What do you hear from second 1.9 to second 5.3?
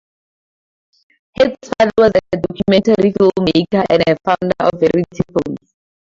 was a documentary filmmaker and a founder of Verity